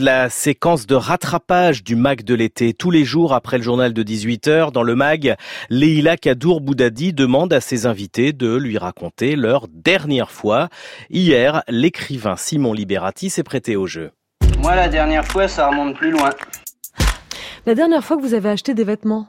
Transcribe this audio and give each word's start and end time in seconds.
La 0.00 0.30
séquence 0.30 0.86
de 0.86 0.94
rattrapage 0.94 1.84
du 1.84 1.96
MAG 1.96 2.22
de 2.22 2.32
l'été. 2.32 2.72
Tous 2.72 2.90
les 2.90 3.04
jours 3.04 3.34
après 3.34 3.58
le 3.58 3.62
journal 3.62 3.92
de 3.92 4.02
18h, 4.02 4.72
dans 4.72 4.82
le 4.82 4.94
MAG, 4.94 5.36
Leila 5.68 6.16
Kadour 6.16 6.62
Boudadi 6.62 7.12
demande 7.12 7.52
à 7.52 7.60
ses 7.60 7.84
invités 7.84 8.32
de 8.32 8.56
lui 8.56 8.78
raconter 8.78 9.36
leur 9.36 9.68
dernière 9.68 10.30
fois. 10.30 10.70
Hier, 11.10 11.62
l'écrivain 11.68 12.36
Simon 12.38 12.72
Liberati 12.72 13.28
s'est 13.28 13.42
prêté 13.42 13.76
au 13.76 13.86
jeu. 13.86 14.12
Moi, 14.60 14.74
la 14.76 14.88
dernière 14.88 15.26
fois, 15.26 15.46
ça 15.46 15.68
remonte 15.68 15.94
plus 15.94 16.10
loin. 16.10 16.30
La 17.66 17.74
dernière 17.74 18.02
fois 18.02 18.16
que 18.16 18.22
vous 18.22 18.32
avez 18.32 18.48
acheté 18.48 18.72
des 18.72 18.84
vêtements? 18.84 19.28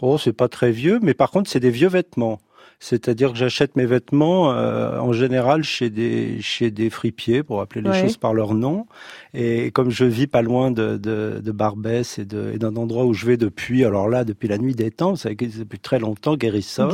Oh, 0.00 0.16
c'est 0.16 0.32
pas 0.32 0.48
très 0.48 0.70
vieux, 0.70 0.98
mais 1.02 1.12
par 1.12 1.30
contre, 1.30 1.50
c'est 1.50 1.60
des 1.60 1.70
vieux 1.70 1.88
vêtements. 1.88 2.38
C'est-à-dire 2.78 3.32
que 3.32 3.38
j'achète 3.38 3.76
mes 3.76 3.84
vêtements 3.84 4.52
euh, 4.52 4.98
en 4.98 5.12
général 5.12 5.62
chez 5.62 5.90
des 5.90 6.40
chez 6.40 6.70
des 6.70 6.88
fripiers 6.88 7.42
pour 7.42 7.60
appeler 7.60 7.82
les 7.82 7.92
choses 8.00 8.16
par 8.16 8.32
leur 8.32 8.54
nom. 8.54 8.86
Et 9.34 9.70
comme 9.70 9.90
je 9.90 10.06
vis 10.06 10.26
pas 10.26 10.40
loin 10.40 10.70
de, 10.70 10.96
de, 10.96 11.40
de 11.44 11.52
Barbès 11.52 12.18
et 12.18 12.24
d'un 12.24 12.76
endroit 12.76 13.04
où 13.04 13.12
je 13.12 13.26
vais 13.26 13.36
depuis, 13.36 13.84
alors 13.84 14.08
là 14.08 14.24
depuis 14.24 14.48
la 14.48 14.56
nuit 14.56 14.74
des 14.74 14.90
temps, 14.90 15.14
ça 15.14 15.28
depuis 15.30 15.78
très 15.78 15.98
longtemps, 15.98 16.36
Guérissol, 16.36 16.90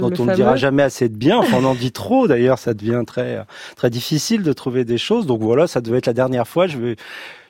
dont 0.00 0.12
on 0.18 0.26
ne 0.26 0.34
dira 0.34 0.56
jamais 0.56 0.82
assez 0.82 1.08
de 1.08 1.16
bien. 1.16 1.38
Enfin, 1.38 1.58
on 1.60 1.64
en 1.64 1.74
dit 1.74 1.92
trop 1.92 2.28
d'ailleurs, 2.28 2.58
ça 2.58 2.74
devient 2.74 3.02
très 3.06 3.44
très 3.76 3.88
difficile 3.88 4.42
de 4.42 4.52
trouver 4.52 4.84
des 4.84 4.98
choses. 4.98 5.26
Donc 5.26 5.40
voilà, 5.40 5.66
ça 5.66 5.80
devait 5.80 5.98
être 5.98 6.06
la 6.06 6.12
dernière 6.12 6.46
fois. 6.46 6.66
Je 6.66 6.78
vais 6.78 6.96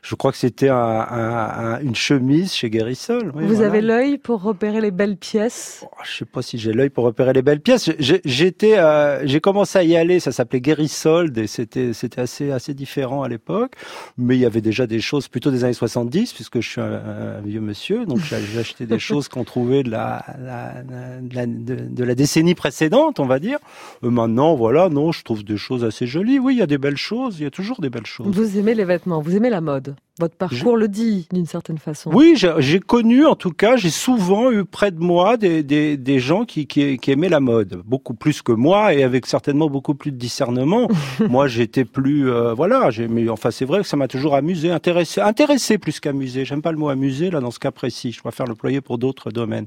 je 0.03 0.17
crois 0.17 0.33
que 0.33 0.39
c'était 0.39 0.69
un, 0.69 0.77
un, 0.77 1.81
une 1.81 1.95
chemise 1.95 2.53
chez 2.53 2.71
Guérissol. 2.71 3.31
Vous 3.37 3.63
avez 3.63 3.81
l'œil 3.81 4.19
pour 4.19 4.43
repérer 4.43 4.81
les 4.81 4.91
belles 4.91 5.17
pièces? 5.17 5.85
Oh, 5.85 5.95
Je 6.05 6.11
sais 6.19 6.25
pas 6.25 6.43
si 6.43 6.59
j'ai 6.59 6.73
l'œil 6.73 6.91
pour 6.91 7.05
repérer 7.05 7.33
les 7.33 7.43
belles 7.43 7.61
pièces. 7.61 7.89
J'étais, 8.01 8.79
euh, 8.79 9.25
j'ai 9.25 9.41
commencé 9.41 9.79
à 9.79 9.85
y 9.85 9.97
aller. 9.97 10.19
Ça 10.19 10.33
s'appelait 10.33 10.61
Guérissol 10.61 11.39
et 11.39 11.47
c'était 11.47 11.93
c'était 11.93 12.21
assez 12.21 12.51
assez 12.51 12.75
différent 12.75 13.23
à 13.23 13.29
l'époque. 13.29 13.75
Mais 14.19 14.37
il 14.37 14.41
y 14.41 14.45
avait 14.45 14.61
déjà 14.61 14.89
des 14.89 15.01
choses 15.01 15.29
plutôt 15.29 15.53
des 15.53 15.63
années 15.63 15.73
70 15.73 16.33
puisque 16.33 16.61
je 16.61 16.69
suis 16.69 16.81
un, 16.81 17.41
vieux 17.45 17.61
monsieur. 17.61 18.05
Donc 18.05 18.19
j'ai 18.19 18.59
acheté 18.59 18.87
des 18.87 18.99
choses 19.09 19.29
qu'on 19.29 19.45
trouvait 19.45 19.85
de 19.85 19.91
la, 19.91 20.25
la, 20.41 20.83
de 21.23 21.35
la, 21.35 21.47
de, 21.47 22.05
la 22.05 22.15
décennie 22.17 22.57
précédente, 22.57 23.21
on 23.21 23.27
va 23.27 23.39
dire. 23.39 23.59
Euh, 24.03 24.11
maintenant, 24.11 24.57
voilà, 24.57 24.89
non, 24.89 25.13
je 25.13 25.23
trouve 25.23 25.45
des 25.45 25.57
choses 25.57 25.85
assez 25.85 26.09
jolies. 26.09 26.41
Oui, 26.41 26.55
il 26.55 26.59
y 26.59 26.63
a 26.63 26.67
des 26.67 26.79
belles 26.79 26.97
choses. 26.97 27.39
Il 27.39 27.45
y 27.45 27.47
a 27.47 27.53
toujours 27.53 27.81
des 27.81 27.89
belles 27.89 28.07
choses. 28.07 28.27
Vous 28.27 28.59
aimez 28.59 28.75
les 28.75 28.85
vêtements. 28.85 29.21
Vous 29.21 29.37
aimez 29.37 29.49
la 29.49 29.61
mode. 29.61 29.92
Votre 30.19 30.37
parcours 30.37 30.77
le 30.77 30.89
dit 30.89 31.27
d'une 31.33 31.47
certaine 31.47 31.79
façon. 31.79 32.11
Oui, 32.13 32.35
j'ai 32.37 32.81
connu, 32.81 33.25
en 33.25 33.35
tout 33.35 33.51
cas, 33.51 33.77
j'ai 33.77 33.91
souvent 33.91 34.51
eu 34.51 34.65
près 34.65 34.91
de 34.91 34.99
moi 34.99 35.39
des, 35.39 35.63
des, 35.63 35.97
des 35.97 36.19
gens 36.19 36.45
qui, 36.45 36.67
qui, 36.67 36.99
qui, 36.99 37.11
aimaient 37.11 37.31
la 37.31 37.41
mode, 37.41 37.83
beaucoup 37.87 38.13
plus 38.13 38.43
que 38.43 38.53
moi 38.53 38.93
et 38.93 39.03
avec 39.05 39.25
certainement 39.27 39.69
beaucoup 39.69 39.95
plus 39.95 40.13
de 40.13 40.19
discernement. 40.19 40.89
moi, 41.29 41.49
j'étais 41.49 41.87
plus, 41.87 42.31
euh, 42.31 42.53
voilà, 42.53 42.91
mais 43.09 43.29
enfin, 43.31 43.51
c'est 43.51 43.65
vrai 43.65 43.81
que 43.81 43.87
ça 43.87 43.97
m'a 43.97 44.07
toujours 44.07 44.35
amusé, 44.35 44.71
intéressé, 44.71 45.21
intéressé 45.23 45.79
plus 45.79 45.99
qu'amusé. 45.99 46.45
J'aime 46.45 46.63
pas 46.63 46.73
le 46.73 46.79
mot 46.79 46.91
amusé 46.91 47.31
là 47.31 47.41
dans 47.41 47.51
ce 47.51 47.59
cas 47.59 47.71
précis. 47.71 48.13
Je 48.13 48.21
préfère 48.21 48.47
l'employer 48.47 48.83
pour 48.83 48.99
d'autres 48.99 49.31
domaines. 49.31 49.67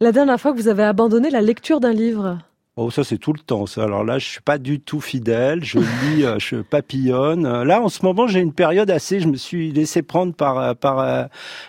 La 0.00 0.12
dernière 0.12 0.40
fois 0.40 0.52
que 0.52 0.58
vous 0.58 0.68
avez 0.68 0.84
abandonné 0.84 1.28
la 1.28 1.42
lecture 1.42 1.80
d'un 1.80 1.92
livre 1.92 2.38
Oh, 2.80 2.92
ça 2.92 3.02
c'est 3.02 3.18
tout 3.18 3.32
le 3.32 3.40
temps. 3.40 3.66
Ça. 3.66 3.82
Alors 3.82 4.04
là, 4.04 4.20
je 4.20 4.28
suis 4.28 4.40
pas 4.40 4.56
du 4.56 4.78
tout 4.78 5.00
fidèle. 5.00 5.64
Je 5.64 5.80
lis, 5.80 6.24
euh, 6.24 6.38
je 6.38 6.58
papillonne. 6.58 7.64
Là, 7.64 7.82
en 7.82 7.88
ce 7.88 8.04
moment, 8.04 8.28
j'ai 8.28 8.38
une 8.38 8.52
période 8.52 8.88
assez. 8.88 9.18
Je 9.18 9.26
me 9.26 9.36
suis 9.36 9.72
laissé 9.72 10.00
prendre 10.02 10.32
par 10.32 10.60
euh, 10.60 10.74
par 10.74 11.00
euh, 11.00 11.24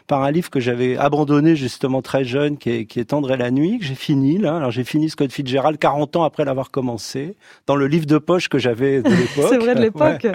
par 0.05 0.21
un 0.21 0.29
livre 0.29 0.51
que 0.51 0.59
j'avais 0.59 0.97
abandonné 0.97 1.55
justement 1.55 2.03
très 2.03 2.25
jeune, 2.25 2.59
qui 2.59 2.69
est 2.69 2.85
qui 2.85 2.99
est 2.99 3.05
Tendre 3.05 3.35
la 3.35 3.49
nuit, 3.49 3.79
que 3.79 3.85
j'ai 3.85 3.95
fini 3.95 4.37
là. 4.37 4.57
Alors 4.57 4.69
j'ai 4.69 4.83
fini 4.83 5.09
Scott 5.09 5.31
Fitzgerald 5.31 5.79
40 5.79 6.15
ans 6.17 6.23
après 6.23 6.45
l'avoir 6.45 6.69
commencé, 6.69 7.35
dans 7.65 7.75
le 7.75 7.87
livre 7.87 8.05
de 8.05 8.19
poche 8.19 8.47
que 8.47 8.59
j'avais 8.59 9.01
de 9.01 9.09
l'époque. 9.09 9.45
c'est 9.49 9.57
vrai 9.57 9.73
de 9.73 9.81
l'époque. 9.81 10.27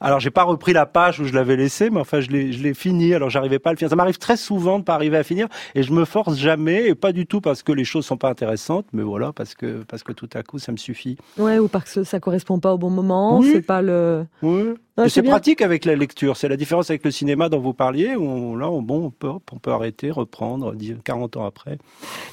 Alors 0.00 0.20
j'ai 0.20 0.30
pas 0.30 0.44
repris 0.44 0.72
la 0.72 0.86
page 0.86 1.20
où 1.20 1.24
je 1.24 1.34
l'avais 1.34 1.56
laissé, 1.56 1.90
mais 1.90 2.00
enfin 2.00 2.20
je 2.20 2.30
l'ai 2.30 2.74
fini. 2.74 3.14
Alors 3.14 3.30
j'arrivais 3.30 3.58
pas 3.58 3.70
à 3.70 3.72
le 3.74 3.76
finir. 3.76 3.90
Ça 3.90 3.96
m'arrive 3.96 4.18
très 4.18 4.36
souvent 4.36 4.78
de 4.78 4.84
pas 4.84 4.94
arriver 4.94 5.16
à 5.16 5.22
finir, 5.22 5.48
et 5.74 5.82
je 5.82 5.92
me 5.92 6.04
force 6.04 6.36
jamais, 6.36 6.88
et 6.88 6.94
pas 6.94 7.12
du 7.12 7.26
tout 7.26 7.40
parce 7.40 7.62
que 7.62 7.72
les 7.72 7.84
choses 7.84 8.06
sont 8.06 8.16
pas 8.16 8.30
intéressantes, 8.30 8.86
mais 8.92 9.02
voilà 9.02 9.32
parce 9.32 9.54
que 9.54 9.84
parce 9.88 10.02
que 10.02 10.12
tout 10.12 10.28
à 10.34 10.42
coup 10.42 10.58
ça 10.58 10.72
me 10.72 10.76
suffit. 10.76 11.16
Ouais, 11.38 11.58
ou 11.58 11.68
parce 11.68 11.94
que 11.94 12.04
ça 12.04 12.20
correspond 12.20 12.58
pas 12.58 12.72
au 12.72 12.78
bon 12.78 12.90
moment, 12.90 13.42
c'est 13.42 13.62
pas 13.62 13.82
le. 13.82 14.26
Oui. 14.42 14.74
C'est 15.08 15.22
pratique 15.22 15.62
avec 15.62 15.84
la 15.84 15.96
lecture. 15.96 16.36
C'est 16.36 16.48
la 16.48 16.56
différence 16.56 16.90
avec 16.90 17.04
le 17.04 17.10
cinéma 17.10 17.48
dont 17.48 17.60
vous 17.60 17.72
parliez, 17.72 18.16
où 18.16 18.56
là, 18.56 18.68
bon, 18.70 19.06
on 19.06 19.10
peut, 19.10 19.30
on 19.30 19.58
peut 19.58 19.70
arrêter, 19.70 20.10
reprendre 20.10 20.74
40 21.04 21.36
ans 21.36 21.46
après. 21.46 21.78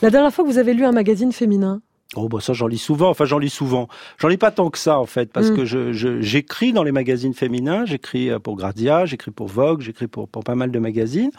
La 0.01 0.09
dernière 0.09 0.33
fois 0.33 0.43
que 0.43 0.49
vous 0.49 0.57
avez 0.57 0.73
lu 0.73 0.85
un 0.85 0.91
magazine 0.91 1.31
féminin 1.31 1.81
Oh 2.15 2.29
bah 2.29 2.39
ça 2.39 2.53
j'en 2.53 2.67
lis 2.67 2.77
souvent, 2.77 3.09
enfin 3.09 3.25
j'en 3.25 3.37
lis 3.37 3.49
souvent. 3.49 3.87
J'en 4.17 4.29
lis 4.29 4.37
pas 4.37 4.51
tant 4.51 4.69
que 4.69 4.77
ça 4.77 4.99
en 4.99 5.05
fait, 5.05 5.31
parce 5.31 5.51
mm. 5.51 5.55
que 5.55 5.65
je, 5.65 6.21
j'écris 6.21 6.71
dans 6.71 6.83
les 6.83 6.93
magazines 6.93 7.33
féminins, 7.33 7.85
j'écris 7.85 8.29
euh, 8.29 8.39
pour 8.39 8.55
Gradia, 8.55 9.05
j'écris 9.05 9.31
pour 9.31 9.47
Vogue, 9.47 9.81
j'écris 9.81 10.07
pour, 10.07 10.29
pour 10.29 10.43
pas 10.43 10.55
mal 10.55 10.71
de 10.71 10.79
magazines. 10.79 11.31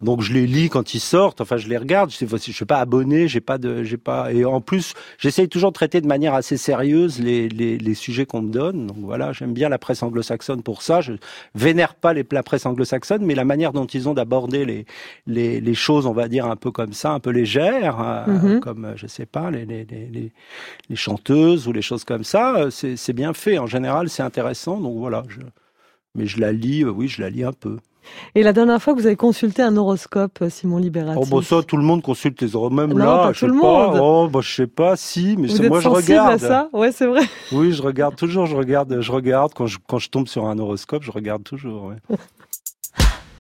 Donc 0.00 0.22
je 0.22 0.32
les 0.32 0.46
lis 0.46 0.68
quand 0.68 0.94
ils 0.94 1.00
sortent, 1.00 1.40
enfin 1.40 1.56
je 1.56 1.68
les 1.68 1.76
regarde. 1.76 2.12
Je 2.12 2.24
ne 2.24 2.38
suis 2.38 2.64
pas 2.64 2.78
abonné, 2.78 3.26
j'ai 3.26 3.40
pas 3.40 3.58
de, 3.58 3.82
j'ai 3.82 3.96
pas. 3.96 4.32
Et 4.32 4.44
en 4.44 4.60
plus, 4.60 4.94
j'essaye 5.18 5.48
toujours 5.48 5.70
de 5.70 5.74
traiter 5.74 6.00
de 6.00 6.06
manière 6.06 6.34
assez 6.34 6.56
sérieuse 6.56 7.18
les, 7.18 7.48
les, 7.48 7.78
les 7.78 7.94
sujets 7.94 8.24
qu'on 8.24 8.42
me 8.42 8.52
donne. 8.52 8.86
Donc 8.86 8.98
voilà, 9.00 9.32
j'aime 9.32 9.52
bien 9.52 9.68
la 9.68 9.78
presse 9.78 10.04
anglo-saxonne 10.04 10.62
pour 10.62 10.82
ça. 10.82 11.00
Je 11.00 11.14
vénère 11.56 11.96
pas 11.96 12.12
les, 12.12 12.24
la 12.30 12.44
presse 12.44 12.64
anglo-saxonne, 12.64 13.24
mais 13.24 13.34
la 13.34 13.44
manière 13.44 13.72
dont 13.72 13.86
ils 13.86 14.08
ont 14.08 14.14
d'aborder 14.14 14.64
les, 14.64 14.86
les, 15.26 15.60
les 15.60 15.74
choses, 15.74 16.06
on 16.06 16.12
va 16.12 16.28
dire 16.28 16.46
un 16.46 16.56
peu 16.56 16.70
comme 16.70 16.92
ça, 16.92 17.10
un 17.10 17.20
peu 17.20 17.30
légères, 17.30 18.00
euh, 18.00 18.26
mm-hmm. 18.26 18.60
comme 18.60 18.92
je 18.94 19.08
sais 19.08 19.26
pas 19.26 19.50
les, 19.50 19.66
les, 19.66 19.84
les, 19.84 20.32
les, 20.88 20.96
chanteuses 20.96 21.66
ou 21.66 21.72
les 21.72 21.82
choses 21.82 22.04
comme 22.04 22.24
ça, 22.24 22.56
euh, 22.56 22.70
c'est 22.70 23.12
bien 23.12 23.32
fait. 23.32 23.58
En 23.58 23.66
général, 23.66 24.08
c'est 24.08 24.22
intéressant. 24.22 24.78
Donc 24.78 24.96
voilà. 24.96 25.24
Je, 25.28 25.40
mais 26.14 26.26
je 26.26 26.40
la 26.40 26.52
lis, 26.52 26.84
euh, 26.84 26.90
oui, 26.90 27.08
je 27.08 27.20
la 27.20 27.30
lis 27.30 27.44
un 27.44 27.52
peu. 27.52 27.78
Et 28.34 28.42
la 28.42 28.52
dernière 28.52 28.80
fois 28.82 28.94
que 28.94 29.00
vous 29.00 29.06
avez 29.06 29.16
consulté 29.16 29.62
un 29.62 29.76
horoscope, 29.76 30.38
euh, 30.42 30.50
Simon 30.50 30.78
Libérati 30.78 31.18
Oh, 31.20 31.26
bah 31.30 31.42
ça, 31.42 31.62
tout 31.62 31.76
le 31.76 31.82
monde 31.82 32.02
consulte 32.02 32.40
les 32.42 32.54
horoscopes. 32.54 32.76
Même 32.88 32.98
là, 32.98 33.04
pas 33.18 33.32
je 33.32 33.40
tout 33.40 33.46
sais 33.46 33.54
le 33.54 33.60
pas. 33.60 33.88
monde. 33.90 33.98
Oh, 34.00 34.28
bah, 34.28 34.40
je 34.42 34.54
sais 34.54 34.66
pas, 34.66 34.96
si, 34.96 35.36
mais 35.38 35.48
vous 35.48 35.62
moi, 35.68 35.78
êtes 35.78 35.84
je 35.84 35.88
regarde. 35.88 36.32
à 36.32 36.38
ça? 36.38 36.68
Ouais, 36.72 36.92
c'est 36.92 37.06
vrai. 37.06 37.22
Oui, 37.52 37.72
je 37.72 37.82
regarde 37.82 38.16
toujours, 38.16 38.46
je 38.46 38.56
regarde, 38.56 39.00
je 39.00 39.12
regarde. 39.12 39.52
Quand 39.54 39.66
je, 39.66 39.78
quand 39.88 39.98
je 39.98 40.08
tombe 40.10 40.28
sur 40.28 40.44
un 40.46 40.58
horoscope, 40.58 41.02
je 41.02 41.10
regarde 41.10 41.42
toujours, 41.42 41.84
ouais. 41.86 41.96